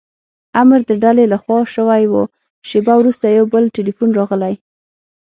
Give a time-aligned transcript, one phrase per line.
[0.61, 2.13] امر د ډلې له خوا شوی و،
[2.67, 4.53] شېبه وروسته یو بل ټیلیفون راغلی.